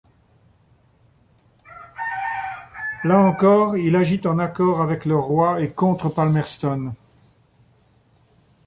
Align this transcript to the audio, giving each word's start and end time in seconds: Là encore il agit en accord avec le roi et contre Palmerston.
Là 3.03 3.19
encore 3.19 3.77
il 3.77 3.95
agit 3.95 4.19
en 4.25 4.39
accord 4.39 4.81
avec 4.81 5.05
le 5.05 5.15
roi 5.15 5.61
et 5.61 5.69
contre 5.69 6.09
Palmerston. 6.09 6.95